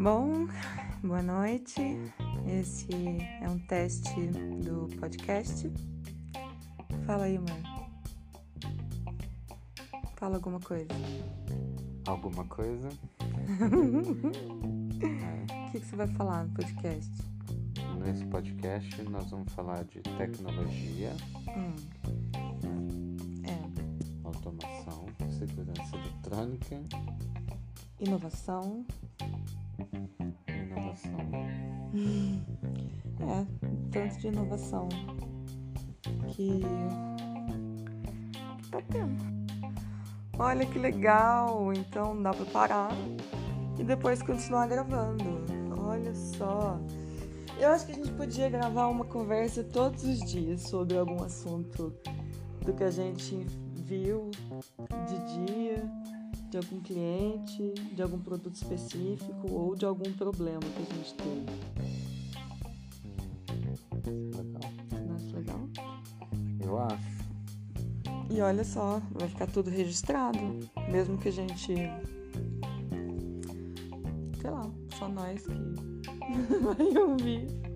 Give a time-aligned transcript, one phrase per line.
[0.00, 1.74] boa noite.
[2.46, 2.88] Esse
[3.42, 4.28] é um teste
[4.64, 5.70] do podcast.
[7.04, 7.62] Fala aí, mãe.
[10.16, 10.88] Fala alguma coisa.
[12.06, 12.88] Alguma coisa?
[15.00, 17.12] O que, que você vai falar no podcast?
[18.04, 21.12] Nesse podcast nós vamos falar de tecnologia,
[21.46, 21.76] Hum.
[23.44, 24.26] É.
[24.26, 26.80] automação, segurança eletrônica,
[28.00, 28.84] Inovação.
[30.48, 31.20] Inovação.
[33.20, 33.46] É,
[33.90, 34.88] tanto de inovação
[36.28, 36.60] que,
[38.62, 39.40] que tá tendo.
[40.38, 41.72] Olha que legal!
[41.72, 42.92] Então dá pra parar
[43.78, 45.24] e depois continuar gravando.
[45.78, 46.80] Olha só.
[47.58, 51.92] Eu acho que a gente podia gravar uma conversa todos os dias sobre algum assunto
[52.64, 54.30] do que a gente viu
[55.06, 55.90] de dia,
[56.50, 61.46] de algum cliente, de algum produto específico ou de algum problema que a gente teve.
[64.08, 64.72] Hum, legal.
[65.08, 65.68] Nossa, legal.
[66.60, 67.20] Eu acho.
[68.30, 70.38] E olha só, vai ficar tudo registrado.
[70.90, 71.74] Mesmo que a gente.
[74.40, 75.54] Sei lá, só nós que
[76.58, 77.69] vai ouvir.